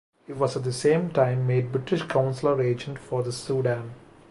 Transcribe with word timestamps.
He 0.25 0.33
was 0.33 0.57
at 0.57 0.63
the 0.63 0.73
same 0.73 1.11
time 1.11 1.45
made 1.45 1.71
British 1.71 2.01
consular 2.01 2.59
agent 2.59 2.97
for 2.97 3.21
the 3.21 3.31
Sudan. 3.31 3.93